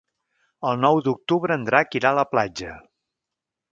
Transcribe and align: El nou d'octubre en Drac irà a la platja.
El 0.69 0.79
nou 0.85 1.01
d'octubre 1.07 1.57
en 1.59 1.67
Drac 1.69 1.99
irà 1.99 2.13
a 2.15 2.19
la 2.21 2.27
platja. 2.33 2.73